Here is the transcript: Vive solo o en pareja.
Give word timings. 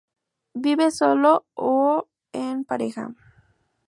Vive 0.63 0.89
solo 0.99 1.45
o 1.53 2.07
en 2.33 2.65
pareja. 2.65 3.13